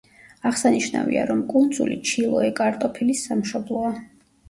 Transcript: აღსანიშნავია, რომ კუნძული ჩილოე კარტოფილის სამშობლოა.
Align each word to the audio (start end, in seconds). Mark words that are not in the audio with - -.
აღსანიშნავია, 0.49 1.27
რომ 1.33 1.45
კუნძული 1.53 2.01
ჩილოე 2.15 2.51
კარტოფილის 2.63 3.25
სამშობლოა. 3.31 3.97